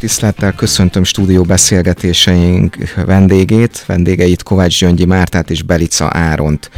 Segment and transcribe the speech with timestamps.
[0.00, 6.70] Tisztelettel köszöntöm stúdió beszélgetéseink vendégét, vendégeit Kovács Gyöngyi Mártát és Belica Áront.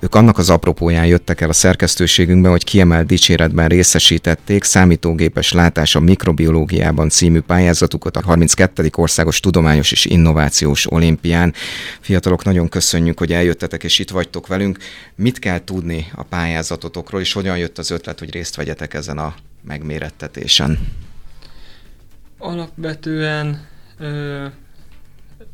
[0.00, 6.00] Ők annak az apropóján jöttek el a szerkesztőségünkbe, hogy kiemelt dicséretben részesítették számítógépes látás a
[6.00, 8.90] mikrobiológiában című pályázatukat a 32.
[8.96, 11.54] Országos Tudományos és Innovációs Olimpián.
[12.00, 14.78] Fiatalok, nagyon köszönjük, hogy eljöttetek és itt vagytok velünk.
[15.14, 19.34] Mit kell tudni a pályázatotokról, és hogyan jött az ötlet, hogy részt vegyetek ezen a
[19.66, 20.78] megmérettetésen?
[22.44, 23.66] Alapvetően
[23.98, 24.46] ö,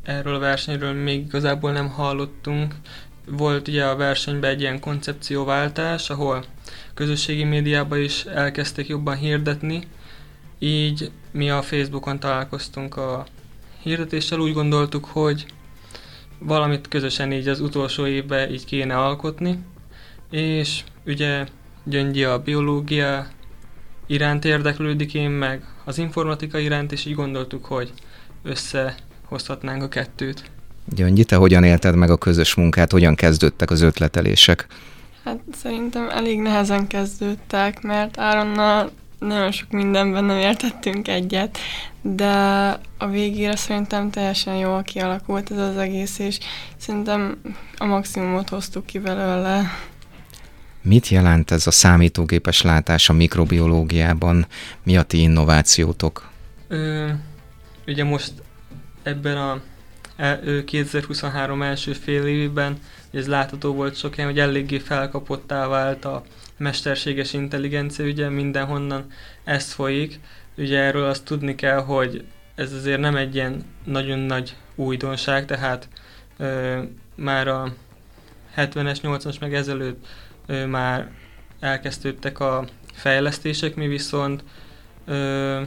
[0.03, 2.75] erről a versenyről még igazából nem hallottunk.
[3.27, 6.45] Volt ugye a versenyben egy ilyen koncepcióváltás, ahol
[6.95, 9.83] közösségi médiában is elkezdték jobban hirdetni,
[10.59, 13.27] így mi a Facebookon találkoztunk a
[13.83, 15.47] hirdetéssel, úgy gondoltuk, hogy
[16.39, 19.59] valamit közösen így az utolsó évben így kéne alkotni,
[20.31, 21.47] és ugye
[21.85, 23.27] Gyöngyi a biológia
[24.07, 27.93] iránt érdeklődik, én meg az informatika iránt, és így gondoltuk, hogy
[28.43, 30.51] összehozhatnánk a kettőt.
[30.85, 34.67] Gyöngyi, te hogyan élted meg a közös munkát, hogyan kezdődtek az ötletelések?
[35.25, 41.59] Hát szerintem elég nehezen kezdődtek, mert Áronnal nagyon sok mindenben nem értettünk egyet,
[42.03, 42.33] de
[42.99, 46.39] a végére szerintem teljesen jól kialakult ez az egész, és
[46.77, 47.41] szerintem
[47.79, 49.71] a maximumot hoztuk ki belőle.
[50.83, 54.47] Mit jelent ez a számítógépes látás a mikrobiológiában?
[54.83, 56.31] Mi a ti innovációtok?
[56.69, 57.09] Ö,
[57.87, 58.33] ugye most
[59.03, 59.61] ebben a
[60.65, 62.79] 2023 első fél évben
[63.11, 66.25] ez látható volt sok helyen, hogy eléggé felkapottá vált a
[66.57, 69.07] mesterséges intelligencia, ugye mindenhonnan
[69.45, 70.21] ez folyik.
[70.57, 75.89] Ugye erről azt tudni kell, hogy ez azért nem egy ilyen nagyon nagy újdonság, tehát
[76.37, 76.79] ö,
[77.15, 77.73] már a
[78.57, 80.07] 70-es, 80-as meg ezelőtt
[80.69, 81.11] már
[81.61, 82.65] elkezdődtek a
[82.95, 84.45] fejlesztések, mi viszont
[85.05, 85.61] ö,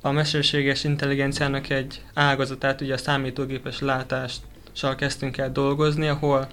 [0.00, 6.48] a mesterséges intelligenciának egy ágazatát, ugye a számítógépes látással kezdtünk el dolgozni, ahol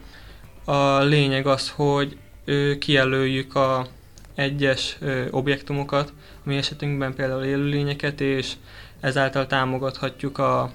[0.66, 3.88] a lényeg az, hogy ö, kijelöljük a
[4.36, 6.14] egyes ö, objektumokat,
[6.44, 8.54] mi esetünkben például élőlényeket, és
[9.00, 10.72] ezáltal támogathatjuk a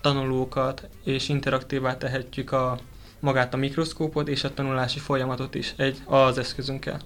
[0.00, 2.78] tanulókat, és interaktívá tehetjük a
[3.24, 7.00] magát a mikroszkópot és a tanulási folyamatot is egy az eszközünkkel.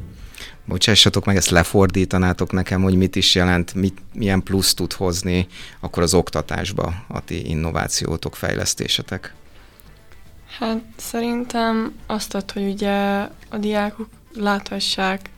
[0.64, 5.46] Bocsássatok meg, ezt lefordítanátok nekem, hogy mit is jelent, mit, milyen plusz tud hozni
[5.80, 9.34] akkor az oktatásba a ti innovációtok, fejlesztésetek?
[10.58, 12.92] Hát szerintem azt ad, hogy ugye
[13.48, 15.30] a diákok láthassák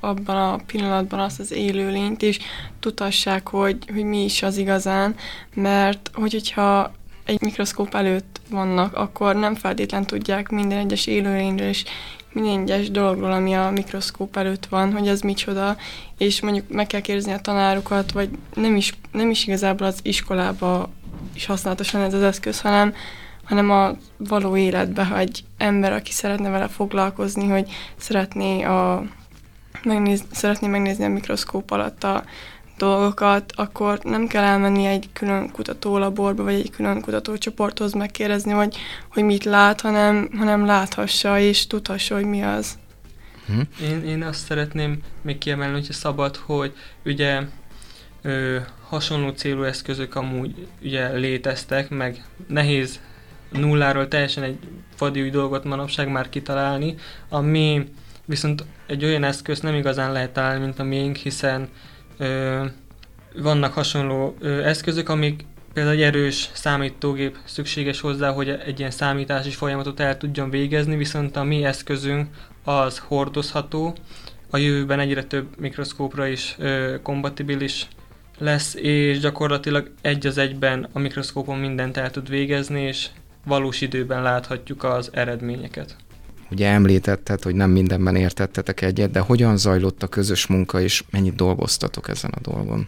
[0.00, 2.38] abban a pillanatban azt az élőlényt, és
[2.80, 5.14] tudhassák, hogy, hogy mi is az igazán,
[5.54, 6.92] mert hogy, hogyha
[7.24, 11.84] egy mikroszkóp előtt vannak, akkor nem feltétlen tudják minden egyes élőlényről és
[12.32, 15.76] minden egyes dologról, ami a mikroszkóp előtt van, hogy ez micsoda,
[16.18, 20.90] és mondjuk meg kell kérdezni a tanárukat, vagy nem is, nem is igazából az iskolába
[21.34, 22.94] is használatos ez az eszköz, hanem,
[23.44, 29.04] hanem a való életbe, ha egy ember, aki szeretne vele foglalkozni, hogy szeretné, a,
[29.84, 32.24] megnéz, szeretné megnézni a mikroszkóp alatt a
[32.78, 38.76] dolgokat, akkor nem kell elmenni egy külön kutatólaborba, vagy egy külön kutatócsoporthoz megkérdezni, hogy,
[39.12, 42.78] hogy mit lát, hanem, hanem láthassa és tudhassa, hogy mi az.
[43.46, 43.60] Hm?
[43.82, 46.72] Én, én azt szeretném még kiemelni, hogyha szabad, hogy
[47.04, 47.40] ugye
[48.22, 48.58] ö,
[48.88, 53.00] hasonló célú eszközök amúgy ugye léteztek, meg nehéz
[53.50, 54.58] nulláról teljesen egy
[54.98, 56.94] vadi új dolgot manapság már kitalálni,
[57.28, 57.88] ami
[58.24, 61.68] viszont egy olyan eszköz nem igazán lehet találni, mint a miénk, hiszen
[62.18, 62.64] ö,
[63.34, 69.50] vannak hasonló ö, eszközök, amik például egy erős számítógép szükséges hozzá, hogy egy ilyen számítási
[69.50, 72.28] folyamatot el tudjon végezni, viszont a mi eszközünk
[72.64, 73.94] az hordozható,
[74.50, 77.88] a jövőben egyre több mikroszkópra is ö, kompatibilis
[78.38, 83.08] lesz, és gyakorlatilag egy az egyben a mikroszkópon mindent el tud végezni, és
[83.44, 85.96] valós időben láthatjuk az eredményeket.
[86.50, 91.34] Ugye említetted, hogy nem mindenben értettetek egyet, de hogyan zajlott a közös munka, és mennyit
[91.34, 92.86] dolgoztatok ezen a dolgon?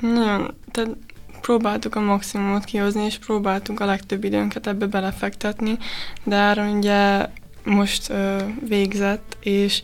[0.00, 0.96] Nagyon, tehát
[1.40, 5.78] próbáltuk a maximumot kihozni, és próbáltunk a legtöbb időnket ebbe belefektetni,
[6.24, 7.26] de Áron ugye
[7.64, 8.36] most ö,
[8.68, 9.82] végzett, és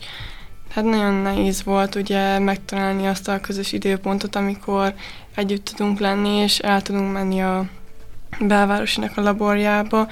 [0.69, 4.93] hát nagyon nehéz volt ugye megtalálni azt a közös időpontot, amikor
[5.35, 7.65] együtt tudunk lenni, és el tudunk menni a
[8.39, 10.07] belvárosinak a laborjába,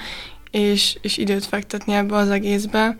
[0.56, 2.96] és, és időt fektetni ebbe az egészbe.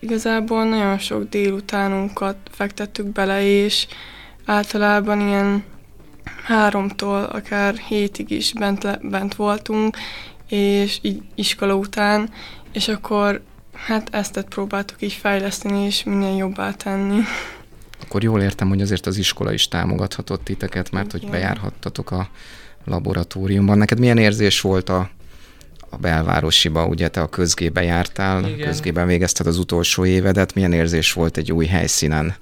[0.00, 3.86] Igazából nagyon sok délutánunkat fektettük bele, és
[4.44, 5.64] általában ilyen
[6.44, 9.96] háromtól akár hétig is bent, le, bent voltunk,
[10.48, 12.30] és így iskola után,
[12.72, 13.42] és akkor
[13.72, 17.20] hát ezt próbáltuk így fejleszteni, és minél jobbá tenni.
[18.02, 22.28] Akkor jól értem, hogy azért az iskola is támogathatott titeket, mert hogy bejárhattatok a
[22.84, 23.78] laboratóriumban.
[23.78, 25.10] Neked milyen érzés volt a,
[25.90, 28.66] a belvárosiba, ugye te a közgébe jártál, Igen.
[28.66, 32.34] közgében végezted az utolsó évedet, milyen érzés volt egy új helyszínen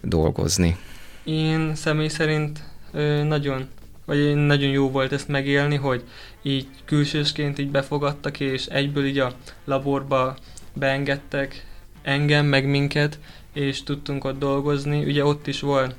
[0.00, 0.76] dolgozni?
[1.24, 2.62] Én személy szerint
[2.92, 3.68] ö, nagyon,
[4.04, 6.02] vagy nagyon jó volt ezt megélni, hogy
[6.42, 9.32] így külsősként így befogadtak, és egyből így a
[9.64, 10.36] laborba
[10.72, 11.66] beengedtek
[12.02, 13.18] engem, meg minket,
[13.52, 15.04] és tudtunk ott dolgozni.
[15.04, 15.94] Ugye ott is volt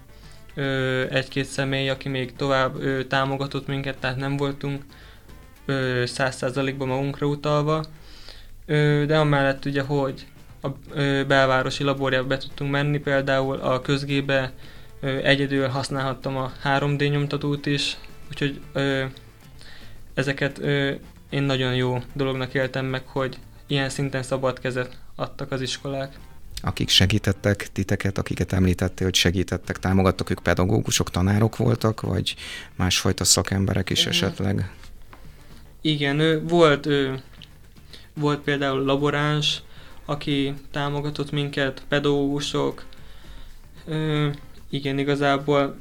[0.53, 4.81] ö, egy-két személy, aki még tovább ö, támogatott minket, tehát nem voltunk
[6.05, 7.83] száz százalékban magunkra utalva,
[8.65, 10.25] ö, de amellett ugye, hogy
[10.61, 14.51] a ö, belvárosi laborjába be tudtunk menni, például a közgébe
[14.99, 17.97] ö, egyedül használhattam a 3D nyomtatót is,
[18.29, 19.05] úgyhogy ö,
[20.13, 20.91] ezeket ö,
[21.29, 23.37] én nagyon jó dolognak éltem meg, hogy
[23.67, 26.17] ilyen szinten szabad kezet adtak az iskolák.
[26.61, 32.35] Akik segítettek titeket, akiket említettél, hogy segítettek, támogattak, ők pedagógusok, tanárok voltak, vagy
[32.75, 34.71] másfajta szakemberek is esetleg?
[35.85, 37.21] Igen, ő, volt, ő,
[38.13, 39.61] volt például laboráns,
[40.05, 42.85] aki támogatott minket, pedagógusok,
[43.85, 44.27] ö,
[44.69, 45.79] igen, igazából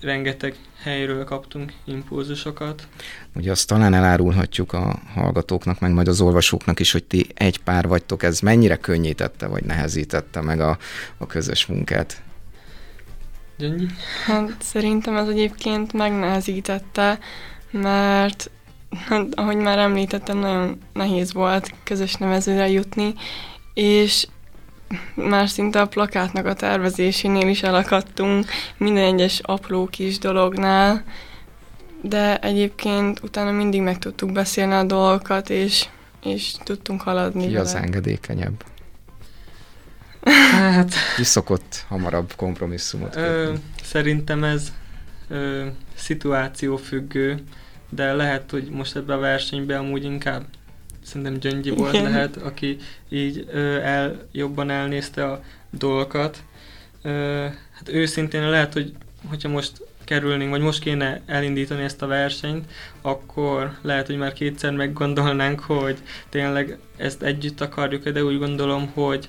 [0.00, 2.88] rengeteg helyről kaptunk impulzusokat.
[3.34, 7.88] Ugye azt talán elárulhatjuk a hallgatóknak, meg majd az olvasóknak is, hogy ti egy pár
[7.88, 10.78] vagytok, ez mennyire könnyítette, vagy nehezítette meg a,
[11.18, 12.22] a közös munkát?
[13.56, 13.86] Gyöngyi?
[14.24, 17.18] Hát szerintem ez egyébként megnehezítette,
[17.70, 18.50] mert
[18.96, 23.14] hát, ahogy már említettem, nagyon nehéz volt közös nevezőre jutni,
[23.74, 24.26] és
[25.14, 28.46] már szinte a plakátnak a tervezésénél is elakadtunk,
[28.76, 31.04] minden egyes apró kis dolognál,
[32.02, 35.88] de egyébként utána mindig meg tudtuk beszélni a dolgokat, és,
[36.22, 37.60] és tudtunk haladni Ki vele.
[37.60, 38.64] az engedékenyebb?
[40.50, 40.94] Hát...
[41.16, 43.52] Ki szokott hamarabb kompromisszumot Ö,
[43.82, 44.72] szerintem ez
[45.28, 47.42] ö, szituáció függő,
[47.90, 50.44] de lehet, hogy most ebben a versenyben amúgy inkább
[51.02, 52.10] szerintem Gyöngyi volt Igen.
[52.10, 52.76] lehet, aki
[53.08, 56.42] így ö, el, jobban elnézte a dolgokat.
[57.02, 58.92] Ö, hát őszintén lehet, hogy
[59.28, 62.70] hogyha most kerülnénk, vagy most kéne elindítani ezt a versenyt,
[63.00, 65.98] akkor lehet, hogy már kétszer meggondolnánk, hogy
[66.28, 69.28] tényleg ezt együtt akarjuk de úgy gondolom, hogy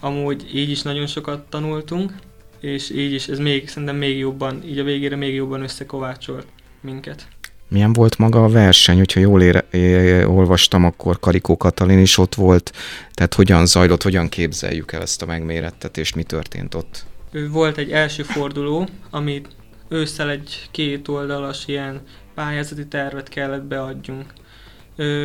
[0.00, 2.12] amúgy így is nagyon sokat tanultunk,
[2.60, 6.46] és így is ez még, szerintem még jobban, így a végére még jobban összekovácsolt
[6.80, 7.26] minket.
[7.72, 8.96] Milyen volt maga a verseny?
[8.96, 12.72] Hogyha jól ére, é, olvastam, akkor Karikó Katalin is ott volt.
[13.12, 17.04] Tehát hogyan zajlott, hogyan képzeljük el ezt a megmérettetést, mi történt ott?
[17.50, 19.48] Volt egy első forduló, amit
[19.88, 22.00] ősszel egy két oldalas ilyen
[22.34, 24.32] pályázati tervet kellett beadjunk.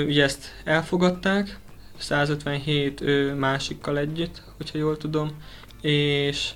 [0.07, 1.59] Ugye ezt elfogadták,
[1.97, 5.31] 157 ö, másikkal együtt, hogyha jól tudom,
[5.81, 6.49] és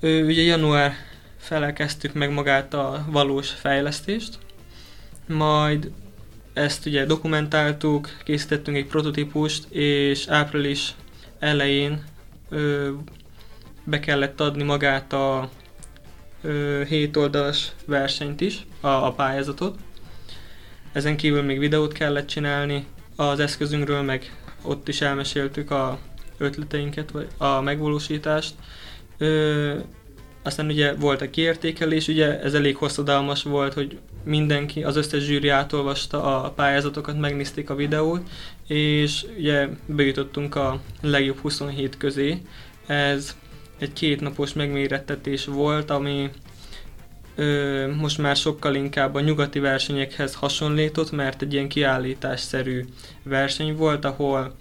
[0.00, 0.92] ugye január
[1.38, 4.38] fele kezdtük meg magát a valós fejlesztést,
[5.26, 5.90] majd
[6.52, 10.94] ezt ugye dokumentáltuk, készítettünk egy prototípust, és április
[11.38, 12.04] elején
[12.48, 12.90] ö,
[13.84, 15.50] be kellett adni magát a
[16.42, 19.78] ö, 7 oldalas versenyt is, a, a pályázatot.
[20.92, 22.86] Ezen kívül még videót kellett csinálni
[23.16, 25.98] az eszközünkről, meg ott is elmeséltük a
[26.38, 28.54] ötleteinket, vagy a megvalósítást.
[29.18, 29.78] Ö,
[30.42, 35.48] aztán ugye volt a kiértékelés, ugye ez elég hosszadalmas volt, hogy mindenki, az összes zsűri
[35.48, 38.28] átolvasta a pályázatokat, megnézték a videót,
[38.66, 42.42] és ugye bejutottunk a legjobb 27 közé.
[42.86, 43.36] Ez
[43.78, 46.30] egy kétnapos megmérettetés volt, ami
[47.34, 52.84] ö, most már sokkal inkább a nyugati versenyekhez hasonlított, mert egy ilyen kiállításszerű
[53.22, 54.54] verseny volt, ahol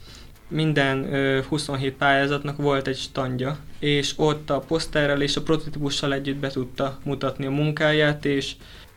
[0.47, 6.37] minden ö, 27 pályázatnak volt egy standja, és ott a poszterrel és a prototípussal együtt
[6.37, 8.55] be tudta mutatni a munkáját, és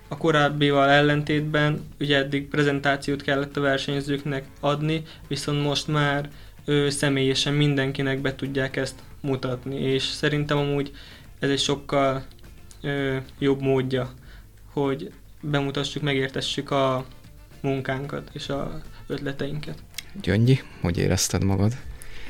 [0.08, 6.30] a korábbival ellentétben ugye eddig prezentációt kellett a versenyzőknek adni, viszont most már
[6.64, 10.92] ö, személyesen mindenkinek be tudják ezt mutatni, és szerintem amúgy
[11.38, 12.25] ez egy sokkal
[12.80, 14.10] ö, jobb módja,
[14.72, 17.04] hogy bemutassuk, megértessük a
[17.60, 19.78] munkánkat és a ötleteinket.
[20.22, 21.72] Gyöngyi, hogy érezted magad?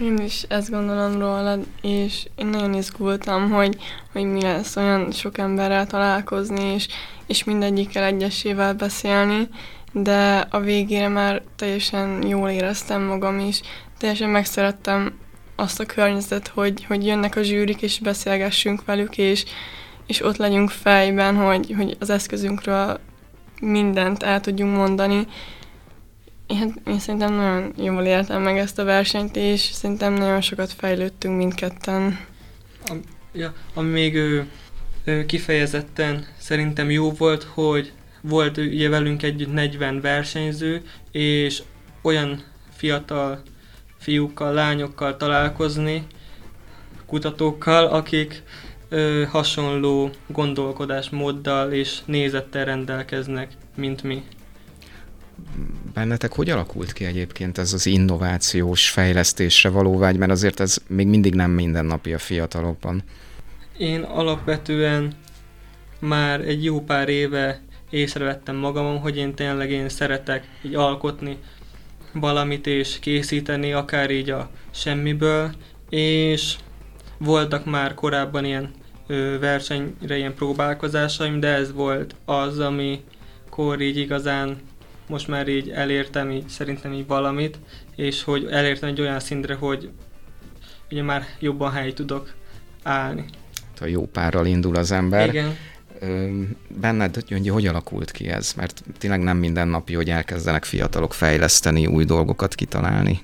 [0.00, 3.76] Én is ezt gondolom rólad, és én nagyon izgultam, hogy,
[4.12, 6.88] hogy mi lesz olyan sok emberrel találkozni, és,
[7.26, 9.48] és mindegyikkel egyesével beszélni,
[9.92, 13.60] de a végére már teljesen jól éreztem magam is,
[13.98, 15.18] teljesen megszerettem
[15.54, 19.44] azt a környezetet, hogy, hogy jönnek a zsűrik, és beszélgessünk velük, és,
[20.06, 23.00] és ott legyünk fejben, hogy, hogy az eszközünkről
[23.60, 25.26] mindent el tudjunk mondani,
[26.46, 31.36] én, én szerintem nagyon jól éltem meg ezt a versenyt, és szerintem nagyon sokat fejlődtünk
[31.36, 32.18] mindketten.
[33.32, 34.46] Ja, ami még ő,
[35.04, 41.62] ő, kifejezetten szerintem jó volt, hogy volt ugye velünk együtt 40 versenyző, és
[42.02, 42.42] olyan
[42.76, 43.42] fiatal
[43.98, 46.06] fiúkkal, lányokkal találkozni,
[47.06, 48.42] kutatókkal, akik
[48.88, 54.24] ö, hasonló gondolkodásmóddal és nézettel rendelkeznek, mint mi.
[55.96, 56.32] Bennetek?
[56.32, 61.34] Hogy alakult ki egyébként ez az innovációs fejlesztésre való vágy, mert azért ez még mindig
[61.34, 63.02] nem mindennapi a fiatalokban.
[63.78, 65.12] Én alapvetően
[65.98, 67.60] már egy jó pár éve
[67.90, 71.38] észrevettem magamon, hogy én tényleg én szeretek így alkotni
[72.12, 75.54] valamit és készíteni, akár így a semmiből,
[75.90, 76.56] és
[77.18, 78.70] voltak már korábban ilyen
[79.06, 84.60] ö, versenyre ilyen próbálkozásaim, de ez volt az, amikor így igazán
[85.08, 87.58] most már így elértem így szerintem így valamit,
[87.96, 89.90] és hogy elértem egy olyan szintre, hogy
[90.90, 92.34] ugye már jobban hely tudok
[92.82, 93.24] állni.
[93.80, 95.28] A jó párral indul az ember.
[95.28, 95.56] Igen.
[96.68, 98.52] Benned, Gyöngyi, hogy alakult ki ez?
[98.52, 103.20] Mert tényleg nem mindennapi, hogy elkezdenek fiatalok fejleszteni, új dolgokat kitalálni.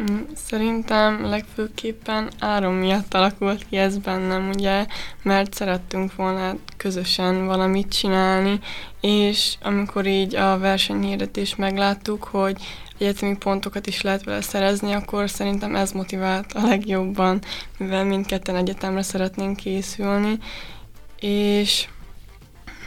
[0.00, 4.86] Mm, szerintem legfőképpen áron miatt alakult ki ez bennem, ugye,
[5.22, 8.60] mert szerettünk volna közösen valamit csinálni,
[9.00, 12.56] és amikor így a versenyhirdetést megláttuk, hogy
[12.98, 17.40] egyetemi pontokat is lehet vele szerezni, akkor szerintem ez motivált a legjobban,
[17.78, 20.38] mivel mindketten egyetemre szeretnénk készülni,
[21.18, 21.88] és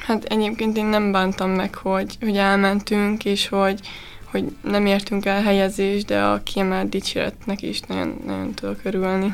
[0.05, 3.79] hát egyébként én nem bántam meg, hogy, hogy elmentünk, és hogy,
[4.33, 9.33] hogy nem értünk el helyezést, de a kiemelt dicséretnek is nagyon, nagyon tudok örülni.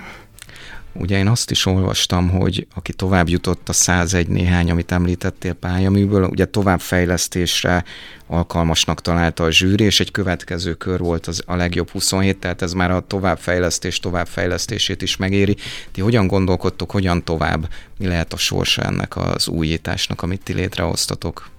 [0.93, 6.23] Ugye én azt is olvastam, hogy aki tovább jutott a 101 néhány, amit említettél pályaműből,
[6.23, 7.83] ugye továbbfejlesztésre
[8.27, 12.73] alkalmasnak találta a zsűri, és egy következő kör volt az a legjobb 27, tehát ez
[12.73, 15.55] már a továbbfejlesztés továbbfejlesztését is megéri.
[15.91, 17.69] Ti hogyan gondolkodtok, hogyan tovább?
[17.97, 21.49] Mi lehet a sorsa ennek az újításnak, amit ti létrehoztatok?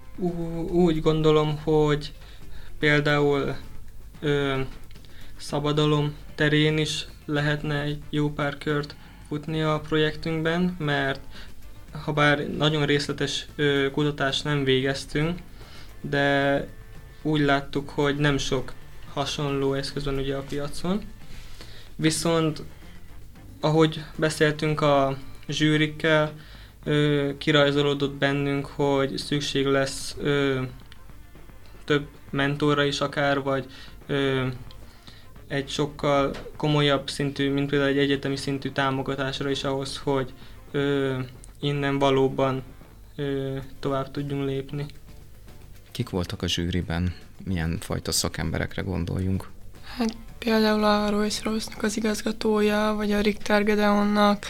[0.70, 2.12] Úgy gondolom, hogy
[2.80, 3.56] például
[4.20, 4.60] ö,
[5.36, 8.94] szabadalom terén is lehetne egy jó pár kört
[9.28, 11.20] futni a projektünkben, mert
[12.04, 15.38] ha bár nagyon részletes ö, kutatást nem végeztünk,
[16.00, 16.66] de
[17.22, 18.72] úgy láttuk, hogy nem sok
[19.12, 21.02] hasonló eszköz van ugye a piacon.
[21.96, 22.62] Viszont
[23.60, 25.16] ahogy beszéltünk a
[25.48, 26.32] zsűrikkel,
[26.84, 30.62] ö, kirajzolódott bennünk, hogy szükség lesz ö,
[31.84, 33.66] több mentorra is akár, vagy
[34.06, 34.46] ö,
[35.48, 40.32] egy sokkal komolyabb szintű, mint például egy egyetemi szintű támogatásra is ahhoz, hogy
[40.70, 41.18] ö,
[41.60, 42.62] innen valóban
[43.16, 44.86] ö, tovább tudjunk lépni.
[45.90, 47.14] Kik voltak a zsűriben?
[47.44, 49.48] Milyen fajta szakemberekre gondoljunk?
[49.96, 54.46] Hát például a Royce royce az igazgatója, vagy a Richter Gedeonnak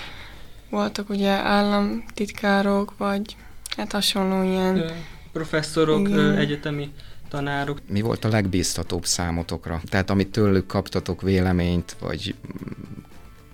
[0.71, 3.37] voltak ugye államtitkárok, vagy
[3.77, 4.77] hát hasonló ilyen...
[4.77, 4.91] Ö,
[5.33, 6.93] professzorok, ö, egyetemi
[7.31, 7.79] tanárok.
[7.89, 9.81] Mi volt a legbíztatóbb számotokra?
[9.89, 12.35] Tehát amit tőlük kaptatok véleményt, vagy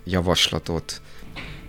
[0.04, 1.00] javaslatot?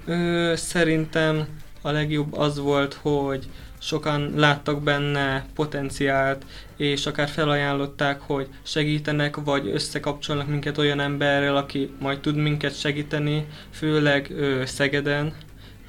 [0.06, 1.48] Ö, szerintem
[1.82, 3.48] a legjobb az volt, hogy
[3.80, 6.46] sokan láttak benne potenciált,
[6.78, 13.48] és akár felajánlották, hogy segítenek, vagy összekapcsolnak minket olyan emberrel, aki majd tud minket segíteni,
[13.72, 15.34] főleg ö, Szegeden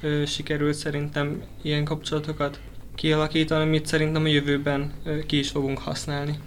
[0.01, 2.59] ö, sikerült szerintem ilyen kapcsolatokat
[2.99, 4.91] kialakítani, amit szerintem a jövőben
[5.27, 6.39] ki is fogunk használni.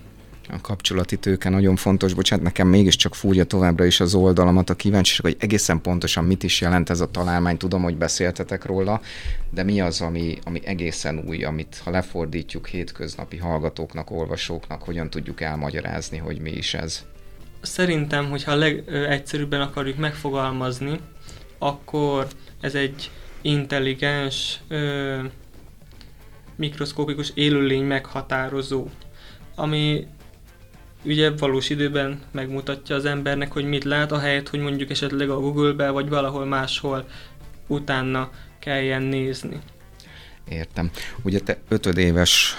[0.48, 5.20] A kapcsolati tőke nagyon fontos, bocsánat, nekem mégiscsak fúrja továbbra is az oldalamat a kíváncsiság,
[5.20, 9.00] hogy egészen pontosan mit is jelent ez a találmány, tudom, hogy beszéltetek róla,
[9.50, 15.40] de mi az, ami, ami egészen új, amit ha lefordítjuk hétköznapi hallgatóknak, olvasóknak, hogyan tudjuk
[15.40, 17.04] elmagyarázni, hogy mi is ez?
[17.60, 20.98] Szerintem, hogyha a legegyszerűbben akarjuk megfogalmazni,
[21.58, 22.26] akkor
[22.60, 23.10] ez egy
[23.42, 24.60] intelligens,
[26.62, 28.86] mikroszkópikus élőlény meghatározó,
[29.54, 30.06] ami
[31.04, 35.90] ugye valós időben megmutatja az embernek, hogy mit lát, ahelyett, hogy mondjuk esetleg a Google-be
[35.90, 37.08] vagy valahol máshol
[37.66, 39.58] utána kelljen nézni.
[40.48, 40.90] Értem.
[41.22, 42.54] Ugye te ötödéves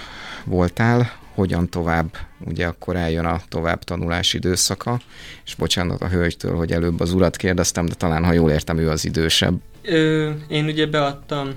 [0.45, 4.99] voltál, hogyan tovább, ugye akkor eljön a tovább tanulási időszaka,
[5.45, 8.89] és bocsánat a hölgytől, hogy előbb az urat kérdeztem, de talán, ha jól értem, ő
[8.89, 9.61] az idősebb.
[9.81, 11.49] Ö, én ugye beadtam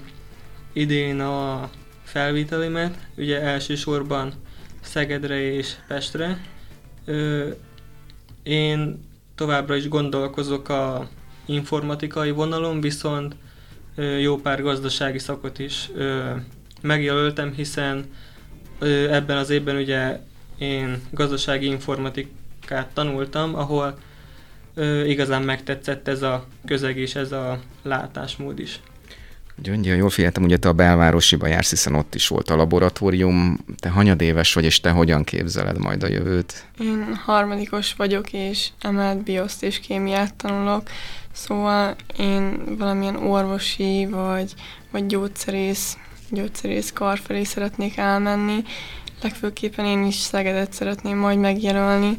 [0.73, 1.71] idén a
[2.07, 4.33] felvételimet, ugye elsősorban
[4.81, 6.45] Szegedre és Pestre.
[7.05, 7.49] Ö,
[8.43, 11.09] én továbbra is gondolkozok a
[11.47, 13.37] informatikai vonalon, viszont
[13.95, 16.31] ö, jó pár gazdasági szakot is ö,
[16.83, 18.05] megjelöltem, hiszen
[18.79, 20.21] ö, ebben az évben ugye
[20.59, 23.99] én gazdasági informatikát tanultam, ahol
[24.75, 28.81] ö, igazán megtetszett ez a közeg és ez a látásmód is.
[29.63, 33.59] Gyöngyi, jól figyeltem, ugye te a belvárosiba jársz, hiszen ott is volt a laboratórium.
[33.79, 36.67] Te hanyadéves vagy, és te hogyan képzeled majd a jövőt?
[36.79, 40.83] Én harmadikos vagyok, és emelt bioszt és kémiát tanulok,
[41.33, 44.55] szóval én valamilyen orvosi vagy,
[44.91, 45.97] vagy gyógyszerész,
[46.31, 48.63] gyógyszerész kar felé szeretnék elmenni.
[49.23, 52.19] Legfőképpen én is Szegedet szeretném majd megjelölni,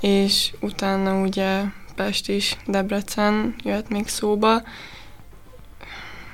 [0.00, 1.60] és utána ugye
[1.94, 4.62] Pest is, Debrecen jöhet még szóba.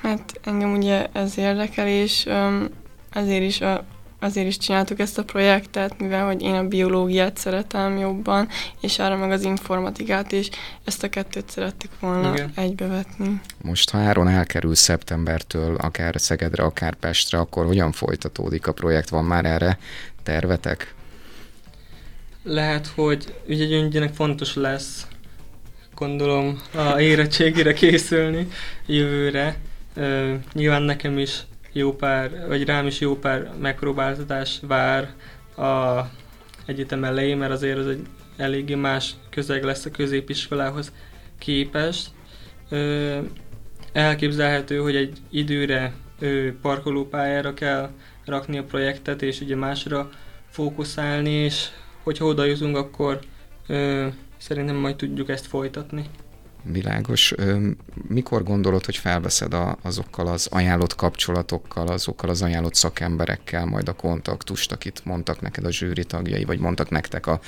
[0.05, 2.69] Hát engem ugye ez érdekel, és um,
[3.11, 3.85] ezért is a,
[4.21, 8.49] azért is csináltuk ezt a projektet, mivel hogy én a biológiát szeretem jobban,
[8.81, 10.49] és arra meg az informatikát is,
[10.85, 12.53] ezt a kettőt szerettük volna Igen.
[12.55, 13.41] egybevetni.
[13.63, 19.09] Most, ha Áron elkerül szeptembertől, akár Szegedre, akár Pestre, akkor hogyan folytatódik a projekt?
[19.09, 19.79] Van már erre
[20.23, 20.95] tervetek?
[22.43, 25.07] Lehet, hogy ugye Gyöngyinek fontos lesz,
[25.95, 28.49] gondolom, a érettségére készülni
[28.87, 29.57] jövőre,
[29.97, 35.15] Uh, nyilván nekem is jó pár, vagy rám is jó pár megpróbáltatás vár
[35.57, 36.01] a
[36.67, 40.93] egyetem elején, mert azért az egy eléggé más közeg lesz a középiskolához
[41.39, 42.11] képest.
[42.71, 43.19] Uh,
[43.93, 47.91] elképzelhető, hogy egy időre uh, parkolópályára kell
[48.25, 50.11] rakni a projektet, és ugye másra
[50.49, 51.69] fókuszálni, és
[52.03, 53.21] hogyha oda jutunk, akkor
[53.67, 56.05] ö, szerintem majd tudjuk ezt folytatni.
[56.65, 57.35] Világos.
[58.09, 63.93] Mikor gondolod, hogy felveszed a, azokkal az ajánlott kapcsolatokkal, azokkal az ajánlott szakemberekkel majd a
[63.93, 67.41] kontaktust, akit mondtak neked a zsűri tagjai, vagy mondtak nektek a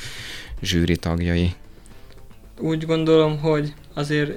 [0.63, 1.55] zsűri tagjai?
[2.59, 4.33] Úgy gondolom, hogy azért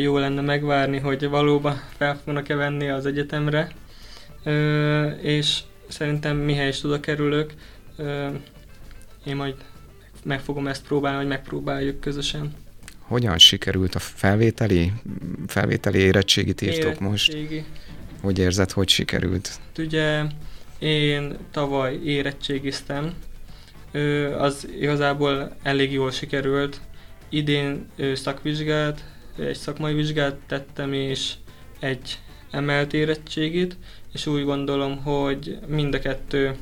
[0.00, 3.72] jó lenne megvárni, hogy valóban fel fognak-e venni az egyetemre,
[5.20, 7.52] és szerintem mihely is oda kerülök,
[9.24, 9.54] én majd
[10.24, 12.52] meg fogom ezt próbálni, hogy megpróbáljuk közösen.
[13.10, 14.92] Hogyan sikerült a felvételi,
[15.46, 17.36] felvételi érettségit írtok most?
[18.20, 19.60] Hogy érzed, hogy sikerült?
[19.78, 20.22] Ugye
[20.78, 23.14] én tavaly érettségiztem,
[24.38, 26.80] az igazából elég jól sikerült.
[27.28, 29.04] Idén szakvizsgát,
[29.38, 31.32] egy szakmai vizsgát tettem, és
[31.80, 32.18] egy
[32.50, 33.76] emelt érettségit,
[34.12, 36.56] és úgy gondolom, hogy mind a kettő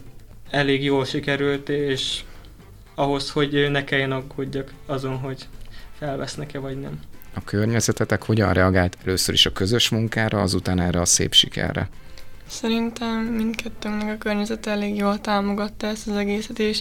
[0.50, 2.20] elég jól sikerült, és
[2.94, 5.46] ahhoz, hogy ne kelljen aggódjak azon, hogy
[5.98, 7.00] felvesznek-e vagy nem.
[7.34, 11.88] A környezetetek hogyan reagált először is a közös munkára, azután erre a szép sikerre?
[12.46, 16.80] Szerintem mindkettőnknek a környezet elég jól támogatta ezt az egészet, és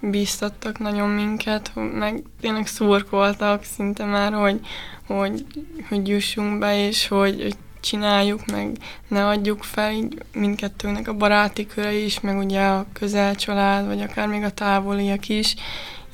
[0.00, 4.60] bíztattak nagyon minket, meg tényleg szurkoltak szinte már, hogy,
[5.06, 5.46] hogy,
[5.88, 8.76] hogy jussunk be, és hogy, hogy csináljuk, meg
[9.08, 14.28] ne adjuk fel, így mindkettőnek a baráti köre is, meg ugye a közelcsalád, vagy akár
[14.28, 15.54] még a távoliak is,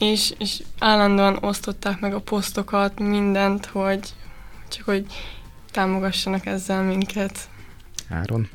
[0.01, 4.01] és, és állandóan osztották meg a posztokat, mindent, hogy
[4.69, 5.07] csak hogy
[5.71, 7.49] támogassanak ezzel minket.
[8.09, 8.49] Áron?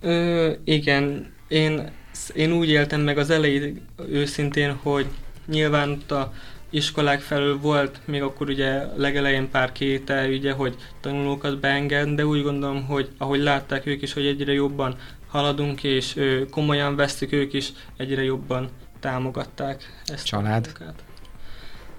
[0.00, 1.90] Ö, igen, én,
[2.34, 5.06] én úgy éltem meg az elején őszintén, hogy
[5.46, 6.32] nyilván ott a
[6.70, 12.42] iskolák felől volt még akkor ugye legelején pár kétel, ugye, hogy tanulókat beenged, de úgy
[12.42, 14.96] gondolom, hogy ahogy látták ők is, hogy egyre jobban
[15.28, 18.70] haladunk, és ö, komolyan vesztük ők is, egyre jobban
[19.04, 20.72] támogatták ezt Család?
[20.80, 21.02] a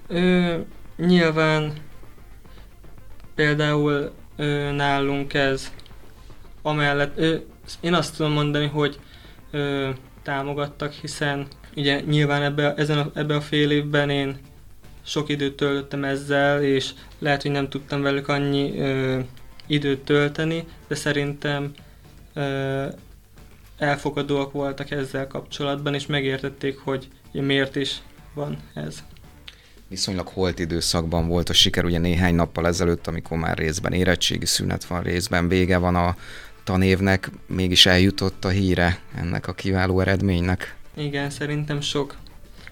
[0.08, 0.58] Ö,
[0.96, 1.72] nyilván
[3.34, 5.72] például ö, nálunk ez
[6.62, 7.36] amellett, ö,
[7.80, 8.98] én azt tudom mondani, hogy
[9.50, 9.90] ö,
[10.22, 14.38] támogattak, hiszen ugye nyilván ebbe, ezen a, ebbe a fél évben én
[15.04, 19.20] sok időt töltöttem ezzel, és lehet, hogy nem tudtam velük annyi ö,
[19.66, 21.72] időt tölteni, de szerintem
[22.34, 22.86] ö,
[23.78, 28.02] elfogadóak voltak ezzel kapcsolatban, és megértették, hogy miért is
[28.34, 29.02] van ez.
[29.88, 34.84] Viszonylag holt időszakban volt a siker, ugye néhány nappal ezelőtt, amikor már részben érettségi szünet
[34.84, 36.16] van, részben vége van a
[36.64, 40.76] tanévnek, mégis eljutott a híre ennek a kiváló eredménynek.
[40.94, 42.16] Igen, szerintem sok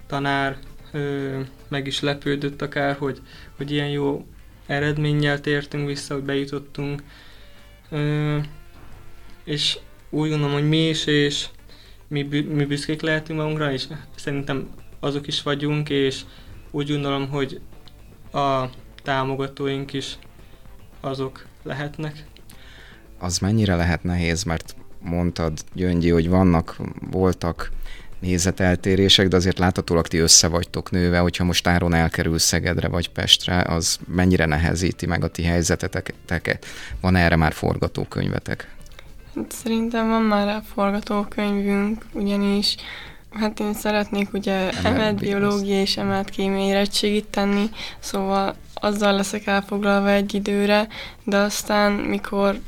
[0.06, 0.56] tanár
[0.92, 3.20] ö, meg is lepődött akár, hogy,
[3.56, 4.26] hogy ilyen jó
[4.66, 7.02] eredménnyel tértünk vissza, hogy bejutottunk.
[7.90, 8.38] Ö,
[9.44, 9.78] és
[10.14, 11.46] úgy gondolom, hogy mi is, és
[12.08, 14.68] mi, mi büszkék lehetünk magunkra, és szerintem
[15.00, 16.20] azok is vagyunk, és
[16.70, 17.60] úgy gondolom, hogy
[18.32, 18.64] a
[19.02, 20.18] támogatóink is
[21.00, 22.24] azok lehetnek.
[23.18, 26.76] Az mennyire lehet nehéz, mert mondtad, Gyöngyi, hogy vannak,
[27.10, 27.70] voltak
[28.18, 33.60] nézeteltérések, de azért láthatólag ti össze vagytok nőve, hogyha most áron elkerül Szegedre vagy Pestre,
[33.60, 36.66] az mennyire nehezíti meg a ti helyzeteteket?
[37.00, 38.74] Van erre már forgatókönyvetek?
[39.34, 42.76] Hát szerintem van már a forgatókönyvünk, ugyanis
[43.34, 50.10] Hát én szeretnék ugye emelt biológia és emelt kémia érettségit tenni, szóval azzal leszek elfoglalva
[50.10, 50.88] egy időre,
[51.24, 52.60] de aztán, mikor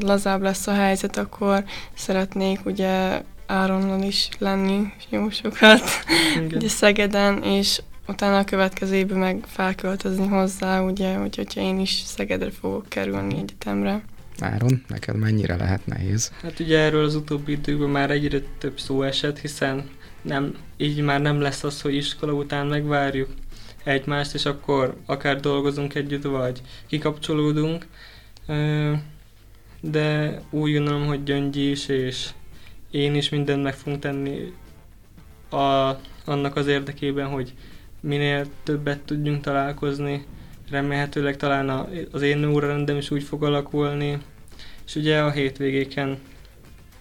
[0.00, 5.82] lazább lesz a helyzet, akkor szeretnék ugye Áronnal is lenni jó sokat,
[6.54, 12.02] ugye Szegeden, és utána a következő évben meg felköltözni hozzá, ugye, hogy, hogyha én is
[12.04, 14.02] Szegedre fogok kerülni egyetemre.
[14.42, 16.32] Áron, neked mennyire lehet nehéz?
[16.42, 19.88] Hát ugye erről az utóbbi időben már egyre több szó esett, hiszen
[20.22, 23.28] nem, így már nem lesz az, hogy iskola után megvárjuk
[23.84, 27.86] egymást, és akkor akár dolgozunk együtt, vagy kikapcsolódunk.
[29.80, 32.28] De úgy gondolom, hogy Gyöngyi is, és
[32.90, 34.52] én is mindent meg fogunk tenni
[35.50, 37.54] a, annak az érdekében, hogy
[38.00, 40.26] minél többet tudjunk találkozni,
[40.70, 44.18] remélhetőleg talán a, az én órarendem is úgy fog alakulni,
[44.86, 46.18] és ugye a hétvégéken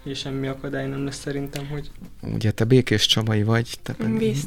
[0.04, 1.90] és semmi akadály nem lesz szerintem, hogy...
[2.22, 3.96] Ugye te Békés Csabai vagy, te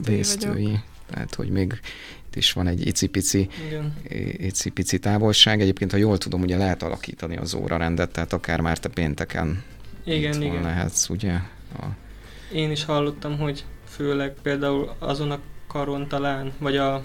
[0.05, 0.79] Vésztői,
[1.11, 1.81] tehát hogy még
[2.27, 3.49] itt is van egy icipici,
[4.37, 5.61] icipici távolság.
[5.61, 9.63] Egyébként, ha jól tudom, ugye lehet alakítani az órarendet, tehát akár már te pénteken
[10.05, 10.63] igen, igen.
[10.63, 11.33] lehetsz, ugye?
[11.79, 11.85] A...
[12.53, 17.03] Én is hallottam, hogy főleg például azon a karon talán, vagy a,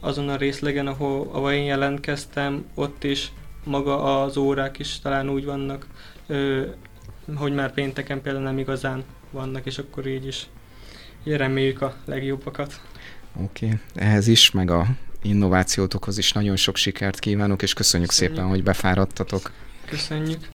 [0.00, 3.32] azon a részlegen, ahol, ahol én jelentkeztem, ott is
[3.64, 5.86] maga az órák is talán úgy vannak,
[6.26, 6.66] ö,
[7.34, 10.46] hogy már pénteken például nem igazán vannak, és akkor így is
[11.24, 12.80] így reméljük a legjobbakat.
[13.42, 13.78] Oké, okay.
[13.94, 14.86] ehhez is, meg a
[15.22, 18.36] innovációtokhoz is nagyon sok sikert kívánok, és köszönjük, köszönjük.
[18.36, 19.52] szépen, hogy befáradtatok.
[19.84, 20.56] Köszönjük.